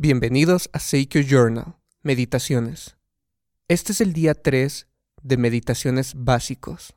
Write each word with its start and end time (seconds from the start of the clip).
Bienvenidos 0.00 0.70
a 0.72 0.78
Seikyo 0.78 1.22
Journal, 1.22 1.74
Meditaciones. 2.04 2.96
Este 3.66 3.90
es 3.90 4.00
el 4.00 4.12
día 4.12 4.34
3 4.34 4.86
de 5.24 5.36
Meditaciones 5.36 6.12
Básicos. 6.16 6.94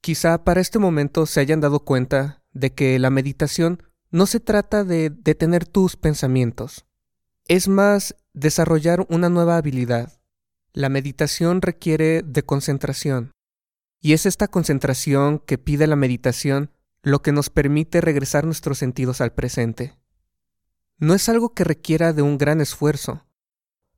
Quizá 0.00 0.42
para 0.42 0.60
este 0.60 0.80
momento 0.80 1.24
se 1.26 1.38
hayan 1.38 1.60
dado 1.60 1.84
cuenta 1.84 2.42
de 2.52 2.74
que 2.74 2.98
la 2.98 3.10
meditación 3.10 3.84
no 4.10 4.26
se 4.26 4.40
trata 4.40 4.82
de 4.82 5.10
detener 5.10 5.66
tus 5.66 5.94
pensamientos, 5.94 6.84
es 7.46 7.68
más 7.68 8.16
desarrollar 8.34 9.06
una 9.08 9.28
nueva 9.28 9.56
habilidad. 9.56 10.20
La 10.72 10.88
meditación 10.88 11.62
requiere 11.62 12.22
de 12.22 12.42
concentración, 12.42 13.30
y 14.00 14.14
es 14.14 14.26
esta 14.26 14.48
concentración 14.48 15.38
que 15.38 15.58
pide 15.58 15.86
la 15.86 15.94
meditación 15.94 16.72
lo 17.02 17.22
que 17.22 17.30
nos 17.30 17.50
permite 17.50 18.00
regresar 18.00 18.46
nuestros 18.46 18.78
sentidos 18.78 19.20
al 19.20 19.32
presente 19.32 19.99
no 21.00 21.14
es 21.14 21.30
algo 21.30 21.54
que 21.54 21.64
requiera 21.64 22.12
de 22.12 22.20
un 22.20 22.36
gran 22.36 22.60
esfuerzo. 22.60 23.24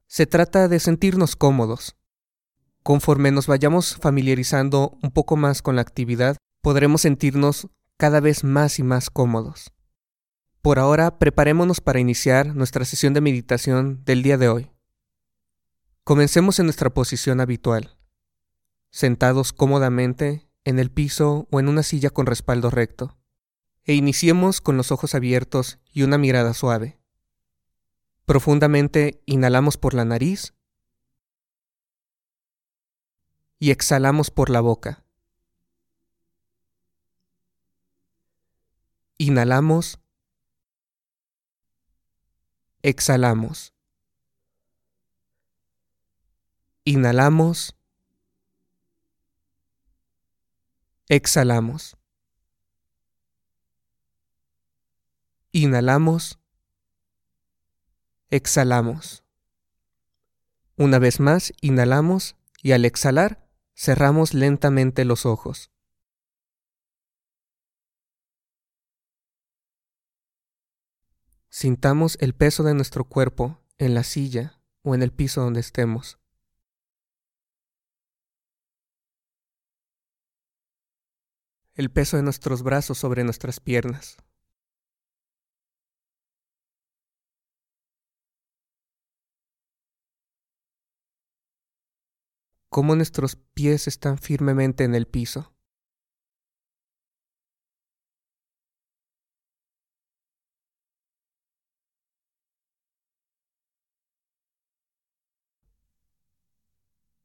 Se 0.07 0.27
trata 0.27 0.69
de 0.69 0.79
sentirnos 0.79 1.35
cómodos. 1.35 1.97
Conforme 2.85 3.33
nos 3.33 3.49
vayamos 3.49 3.97
familiarizando 3.97 4.97
un 5.03 5.11
poco 5.11 5.37
más 5.37 5.63
con 5.63 5.75
la 5.75 5.83
actividad, 5.83 6.37
podremos 6.61 7.03
sentirnos 7.03 7.69
cada 7.97 8.21
vez 8.21 8.45
más 8.45 8.79
y 8.79 8.85
más 8.85 9.11
cómodos. 9.11 9.73
Por 10.63 10.79
ahora, 10.79 11.19
preparémonos 11.19 11.81
para 11.81 11.99
iniciar 11.99 12.55
nuestra 12.55 12.85
sesión 12.85 13.15
de 13.15 13.21
meditación 13.21 14.05
del 14.05 14.23
día 14.23 14.39
de 14.39 14.49
hoy. 14.49 14.71
Comencemos 16.05 16.61
en 16.61 16.67
nuestra 16.67 16.91
posición 16.91 17.41
habitual, 17.41 17.97
sentados 18.91 19.53
cómodamente 19.53 20.49
en 20.65 20.79
el 20.79 20.91
piso 20.91 21.49
o 21.51 21.59
en 21.59 21.69
una 21.69 21.83
silla 21.83 22.11
con 22.11 22.27
respaldo 22.27 22.71
recto 22.71 23.17
e 23.85 23.95
iniciemos 23.95 24.61
con 24.61 24.77
los 24.77 24.93
ojos 24.93 25.15
abiertos 25.15 25.79
y 25.93 26.03
una 26.03 26.19
mirada 26.19 26.55
suave. 26.55 26.99
Profundamente 28.25 29.21
inhalamos 29.27 29.77
por 29.77 29.95
la 29.95 30.05
nariz 30.05 30.55
y 33.59 33.71
exhalamos 33.71 34.31
por 34.31 34.51
la 34.51 34.61
boca. 34.61 35.05
Inhalamos, 39.19 40.01
exhalamos. 42.83 43.73
Inhalamos, 46.85 47.77
exhalamos. 51.09 51.97
Inhalamos. 55.53 56.42
Exhalamos. 58.33 59.25
Una 60.79 60.99
vez 60.99 61.21
más, 61.21 61.53
inhalamos 61.61 62.35
y 62.63 62.73
al 62.73 62.87
exhalar, 62.87 63.47
cerramos 63.77 64.33
lentamente 64.33 65.05
los 65.05 65.27
ojos. 65.27 65.71
Sintamos 71.51 72.17
el 72.23 72.35
peso 72.35 72.63
de 72.63 72.73
nuestro 72.73 73.05
cuerpo 73.05 73.61
en 73.77 73.93
la 73.93 74.03
silla 74.03 74.59
o 74.81 74.95
en 74.95 75.03
el 75.03 75.13
piso 75.13 75.43
donde 75.43 75.61
estemos. 75.61 76.19
El 81.75 81.91
peso 81.91 82.17
de 82.17 82.23
nuestros 82.23 82.63
brazos 82.63 82.97
sobre 82.97 83.25
nuestras 83.25 83.61
piernas. 83.61 84.17
Cómo 92.73 92.97
nuestros 92.97 93.37
pies 93.37 93.87
están 93.87 94.17
firmemente 94.17 94.85
en 94.85 94.95
el 94.95 95.07
piso. 95.07 95.53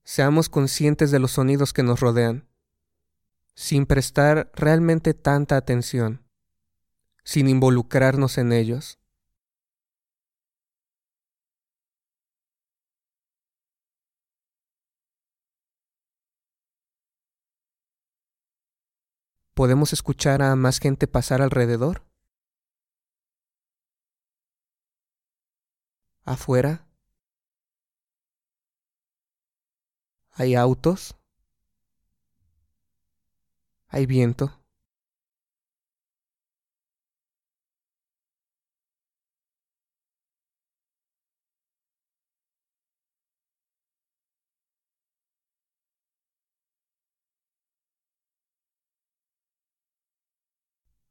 Seamos 0.04 0.50
conscientes 0.50 1.12
de 1.12 1.20
los 1.20 1.32
sonidos 1.32 1.72
que 1.72 1.82
nos 1.82 2.02
rodean, 2.02 2.50
sin 3.56 3.86
prestar 3.86 4.52
realmente 4.54 5.14
tanta 5.14 5.56
atención, 5.56 6.26
sin 7.24 7.48
involucrarnos 7.48 8.38
en 8.38 8.52
ellos. 8.52 9.00
¿Podemos 19.58 19.92
escuchar 19.92 20.44
a 20.44 20.56
más 20.56 20.78
gente 20.78 21.08
pasar 21.08 21.42
alrededor? 21.42 22.04
¿Afuera? 26.26 26.86
¿Hay 30.34 30.54
autos? 30.54 31.16
¿Hay 33.88 34.06
viento? 34.06 34.57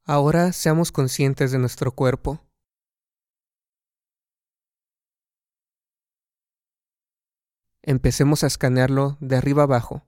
Ahora 0.09 0.53
seamos 0.53 0.93
conscientes 0.93 1.51
de 1.51 1.59
nuestro 1.59 1.91
cuerpo. 1.91 2.39
Empecemos 7.81 8.45
a 8.45 8.47
escanearlo 8.47 9.17
de 9.19 9.35
arriba 9.35 9.63
abajo, 9.63 10.07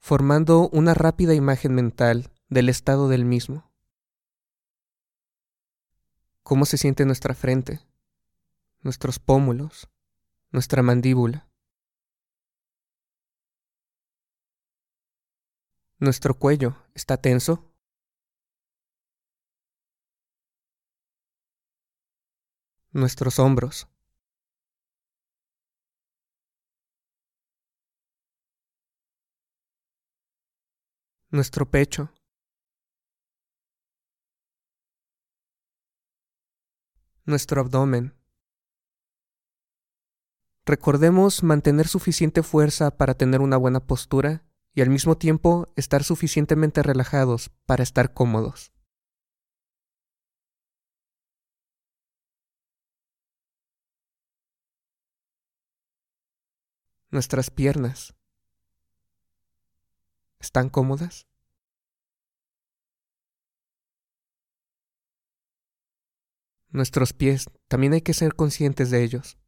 formando 0.00 0.68
una 0.68 0.92
rápida 0.92 1.32
imagen 1.32 1.74
mental 1.74 2.30
del 2.50 2.68
estado 2.68 3.08
del 3.08 3.24
mismo. 3.24 3.72
¿Cómo 6.42 6.66
se 6.66 6.76
siente 6.76 7.06
nuestra 7.06 7.32
frente, 7.32 7.80
nuestros 8.82 9.18
pómulos, 9.18 9.88
nuestra 10.50 10.82
mandíbula? 10.82 11.48
¿Nuestro 15.98 16.34
cuello 16.34 16.76
está 16.92 17.16
tenso? 17.16 17.69
Nuestros 22.92 23.38
hombros. 23.38 23.88
Nuestro 31.30 31.70
pecho. 31.70 32.12
Nuestro 37.24 37.60
abdomen. 37.60 38.14
Recordemos 40.66 41.42
mantener 41.42 41.86
suficiente 41.86 42.42
fuerza 42.42 42.96
para 42.96 43.14
tener 43.14 43.40
una 43.40 43.56
buena 43.56 43.80
postura 43.80 44.44
y 44.74 44.82
al 44.82 44.90
mismo 44.90 45.16
tiempo 45.16 45.72
estar 45.76 46.02
suficientemente 46.02 46.82
relajados 46.82 47.50
para 47.66 47.82
estar 47.82 48.12
cómodos. 48.12 48.72
Nuestras 57.10 57.50
piernas. 57.50 58.14
¿Están 60.38 60.68
cómodas? 60.70 61.26
Nuestros 66.70 67.12
pies, 67.12 67.46
también 67.66 67.94
hay 67.94 68.02
que 68.02 68.14
ser 68.14 68.34
conscientes 68.34 68.90
de 68.90 69.02
ellos. 69.02 69.39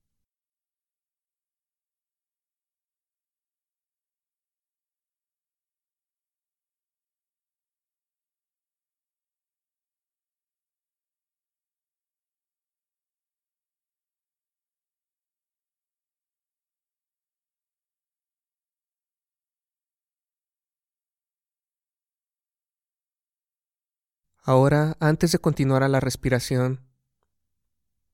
Ahora, 24.44 24.96
antes 24.98 25.30
de 25.30 25.38
continuar 25.38 25.84
a 25.84 25.88
la 25.88 26.00
respiración, 26.00 26.80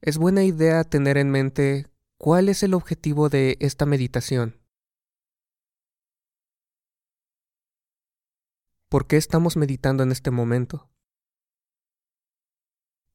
es 0.02 0.18
buena 0.18 0.44
idea 0.44 0.84
tener 0.84 1.16
en 1.16 1.30
mente 1.30 1.86
cuál 2.18 2.50
es 2.50 2.62
el 2.62 2.74
objetivo 2.74 3.30
de 3.30 3.56
esta 3.60 3.86
meditación. 3.86 4.60
¿Por 8.90 9.06
qué 9.06 9.16
estamos 9.16 9.56
meditando 9.56 10.02
en 10.02 10.12
este 10.12 10.30
momento? 10.30 10.90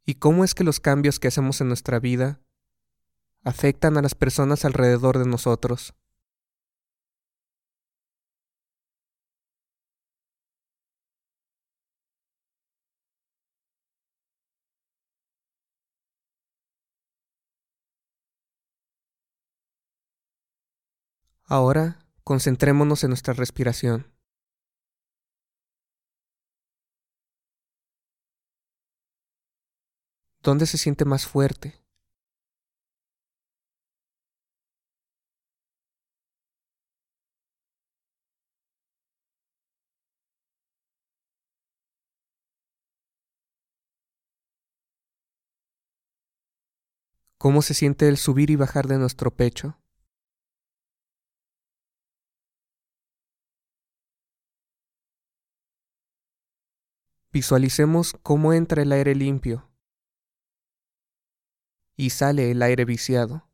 ¿Y 0.05 0.15
cómo 0.15 0.43
es 0.43 0.55
que 0.55 0.63
los 0.63 0.79
cambios 0.79 1.19
que 1.19 1.27
hacemos 1.27 1.61
en 1.61 1.67
nuestra 1.67 1.99
vida 1.99 2.41
afectan 3.43 3.95
a 3.95 4.01
las 4.01 4.15
personas 4.15 4.65
alrededor 4.65 5.19
de 5.19 5.25
nosotros? 5.25 5.93
Ahora 21.55 21.99
concentrémonos 22.23 23.03
en 23.03 23.11
nuestra 23.11 23.35
respiración. 23.35 24.07
¿Dónde 30.41 30.65
se 30.65 30.79
siente 30.79 31.05
más 31.05 31.27
fuerte? 31.27 31.75
¿Cómo 47.37 47.61
se 47.61 47.75
siente 47.75 48.07
el 48.07 48.17
subir 48.17 48.49
y 48.49 48.55
bajar 48.55 48.87
de 48.87 48.97
nuestro 48.97 49.29
pecho? 49.29 49.77
Visualicemos 57.33 58.13
cómo 58.21 58.53
entra 58.53 58.83
el 58.83 58.91
aire 58.91 59.15
limpio 59.15 59.67
y 61.97 62.11
sale 62.11 62.51
el 62.51 62.61
aire 62.61 62.85
viciado. 62.85 63.49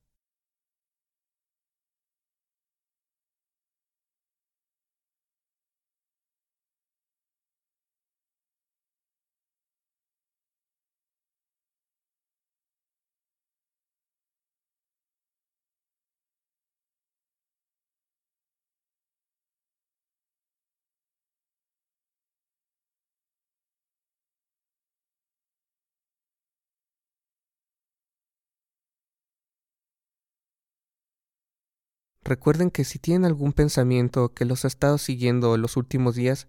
Recuerden 32.30 32.70
que 32.70 32.84
si 32.84 33.00
tienen 33.00 33.26
algún 33.26 33.54
pensamiento 33.54 34.36
que 34.36 34.46
los 34.46 34.64
ha 34.64 34.68
estado 34.68 35.00
siguiendo 35.00 35.58
los 35.58 35.78
últimos 35.78 36.14
días, 36.14 36.48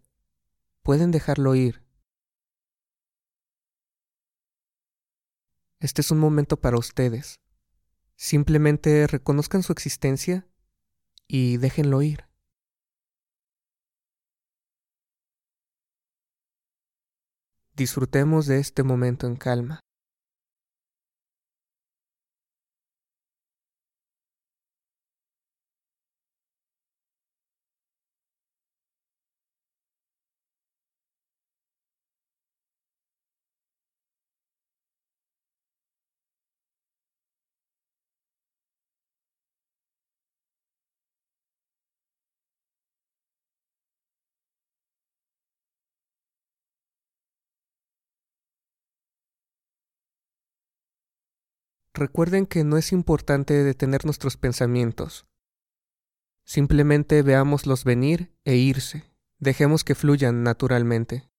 pueden 0.83 1.11
dejarlo 1.11 1.55
ir. 1.55 1.83
Este 5.79 6.03
es 6.03 6.11
un 6.11 6.19
momento 6.19 6.61
para 6.61 6.77
ustedes. 6.77 7.41
Simplemente 8.15 9.07
reconozcan 9.07 9.63
su 9.63 9.73
existencia 9.73 10.47
y 11.27 11.57
déjenlo 11.57 12.03
ir. 12.03 12.29
Disfrutemos 17.75 18.45
de 18.45 18.59
este 18.59 18.83
momento 18.83 19.27
en 19.27 19.37
calma. 19.37 19.81
Recuerden 52.01 52.47
que 52.47 52.65
no 52.65 52.79
es 52.79 52.93
importante 52.93 53.53
detener 53.63 54.07
nuestros 54.07 54.39
pensamientos. 54.39 55.27
Simplemente 56.47 57.21
veámoslos 57.21 57.85
venir 57.85 58.35
e 58.47 58.57
irse. 58.57 59.05
Dejemos 59.39 59.85
que 59.85 59.95
fluyan 59.95 60.43
naturalmente. 60.43 61.30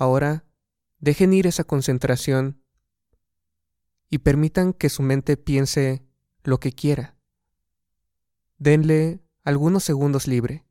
Ahora, 0.00 0.44
dejen 1.00 1.32
ir 1.32 1.48
esa 1.48 1.64
concentración 1.64 2.62
y 4.08 4.18
permitan 4.18 4.72
que 4.72 4.90
su 4.90 5.02
mente 5.02 5.36
piense 5.36 6.06
lo 6.44 6.60
que 6.60 6.70
quiera. 6.70 7.16
Denle 8.58 9.20
algunos 9.42 9.82
segundos 9.82 10.28
libre. 10.28 10.64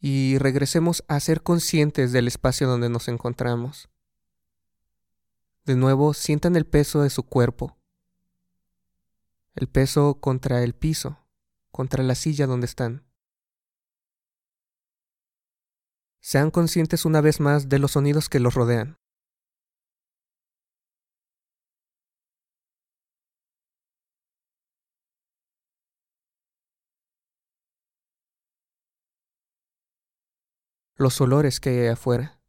Y 0.00 0.38
regresemos 0.38 1.04
a 1.08 1.18
ser 1.20 1.42
conscientes 1.42 2.12
del 2.12 2.28
espacio 2.28 2.68
donde 2.68 2.88
nos 2.88 3.08
encontramos. 3.08 3.88
De 5.64 5.76
nuevo, 5.76 6.14
sientan 6.14 6.56
el 6.56 6.66
peso 6.66 7.02
de 7.02 7.10
su 7.10 7.24
cuerpo, 7.24 7.76
el 9.54 9.68
peso 9.68 10.14
contra 10.20 10.62
el 10.62 10.74
piso, 10.74 11.18
contra 11.70 12.02
la 12.02 12.14
silla 12.14 12.46
donde 12.46 12.66
están. 12.66 13.04
Sean 16.20 16.50
conscientes 16.50 17.04
una 17.04 17.20
vez 17.20 17.40
más 17.40 17.68
de 17.68 17.78
los 17.78 17.92
sonidos 17.92 18.28
que 18.28 18.40
los 18.40 18.54
rodean. 18.54 18.98
los 30.98 31.20
olores 31.20 31.60
que 31.60 31.70
hay 31.70 31.86
afuera. 31.86 32.40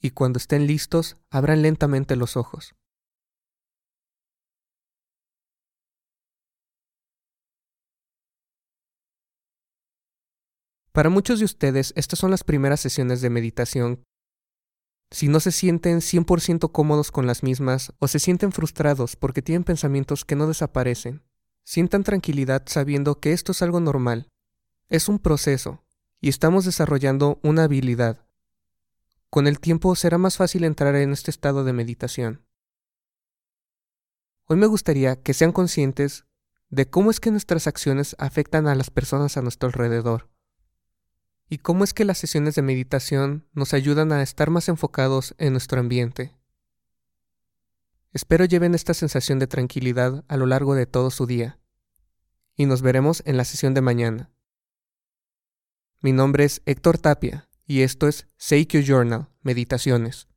Y 0.00 0.10
cuando 0.10 0.38
estén 0.38 0.66
listos, 0.68 1.16
abran 1.28 1.60
lentamente 1.62 2.14
los 2.14 2.36
ojos. 2.36 2.76
Para 10.92 11.10
muchos 11.10 11.40
de 11.40 11.44
ustedes, 11.44 11.92
estas 11.96 12.18
son 12.20 12.30
las 12.30 12.44
primeras 12.44 12.80
sesiones 12.80 13.20
de 13.20 13.30
meditación 13.30 14.04
si 15.10 15.28
no 15.28 15.40
se 15.40 15.52
sienten 15.52 16.00
100% 16.00 16.70
cómodos 16.70 17.10
con 17.10 17.26
las 17.26 17.42
mismas 17.42 17.92
o 17.98 18.08
se 18.08 18.18
sienten 18.18 18.52
frustrados 18.52 19.16
porque 19.16 19.40
tienen 19.40 19.64
pensamientos 19.64 20.24
que 20.24 20.36
no 20.36 20.46
desaparecen, 20.46 21.22
sientan 21.64 22.04
tranquilidad 22.04 22.62
sabiendo 22.66 23.18
que 23.18 23.32
esto 23.32 23.52
es 23.52 23.62
algo 23.62 23.80
normal. 23.80 24.28
Es 24.88 25.08
un 25.08 25.18
proceso 25.18 25.84
y 26.20 26.28
estamos 26.28 26.64
desarrollando 26.64 27.40
una 27.42 27.64
habilidad. 27.64 28.26
Con 29.30 29.46
el 29.46 29.60
tiempo 29.60 29.94
será 29.96 30.18
más 30.18 30.36
fácil 30.36 30.64
entrar 30.64 30.94
en 30.96 31.12
este 31.12 31.30
estado 31.30 31.64
de 31.64 31.72
meditación. 31.72 32.44
Hoy 34.44 34.56
me 34.56 34.66
gustaría 34.66 35.20
que 35.22 35.34
sean 35.34 35.52
conscientes 35.52 36.24
de 36.70 36.88
cómo 36.88 37.10
es 37.10 37.20
que 37.20 37.30
nuestras 37.30 37.66
acciones 37.66 38.14
afectan 38.18 38.66
a 38.66 38.74
las 38.74 38.90
personas 38.90 39.36
a 39.36 39.42
nuestro 39.42 39.68
alrededor 39.68 40.28
y 41.48 41.58
cómo 41.58 41.84
es 41.84 41.94
que 41.94 42.04
las 42.04 42.18
sesiones 42.18 42.54
de 42.54 42.62
meditación 42.62 43.46
nos 43.52 43.72
ayudan 43.72 44.12
a 44.12 44.22
estar 44.22 44.50
más 44.50 44.68
enfocados 44.68 45.34
en 45.38 45.52
nuestro 45.52 45.80
ambiente. 45.80 46.34
Espero 48.12 48.44
lleven 48.44 48.74
esta 48.74 48.94
sensación 48.94 49.38
de 49.38 49.46
tranquilidad 49.46 50.24
a 50.28 50.36
lo 50.36 50.46
largo 50.46 50.74
de 50.74 50.86
todo 50.86 51.10
su 51.10 51.26
día. 51.26 51.58
Y 52.54 52.66
nos 52.66 52.82
veremos 52.82 53.22
en 53.26 53.36
la 53.36 53.44
sesión 53.44 53.74
de 53.74 53.80
mañana. 53.80 54.30
Mi 56.00 56.12
nombre 56.12 56.44
es 56.44 56.62
Héctor 56.66 56.98
Tapia 56.98 57.48
y 57.66 57.82
esto 57.82 58.08
es 58.08 58.26
Seikyo 58.36 58.80
Journal, 58.80 59.28
Meditaciones. 59.42 60.28